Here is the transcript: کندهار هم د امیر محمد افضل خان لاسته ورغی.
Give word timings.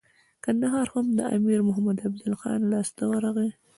کندهار 0.43 0.87
هم 0.93 1.07
د 1.17 1.19
امیر 1.37 1.59
محمد 1.67 1.97
افضل 2.07 2.33
خان 2.41 2.59
لاسته 2.73 3.01
ورغی. 3.11 3.49